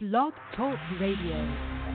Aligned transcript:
Blog 0.00 0.32
Talk 0.54 0.78
Radio. 1.00 1.87